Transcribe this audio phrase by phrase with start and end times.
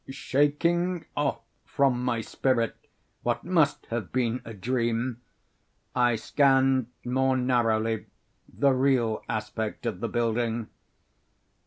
[0.09, 2.75] Shaking off from my spirit
[3.21, 5.21] what must have been a dream,
[5.95, 8.07] I scanned more narrowly
[8.51, 10.69] the real aspect of the building.